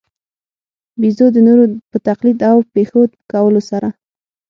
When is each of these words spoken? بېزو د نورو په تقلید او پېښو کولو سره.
بېزو 0.99 1.27
د 1.35 1.37
نورو 1.47 1.65
په 1.91 1.97
تقلید 2.07 2.39
او 2.51 2.57
پېښو 2.73 3.01
کولو 3.31 3.61
سره. 3.69 3.89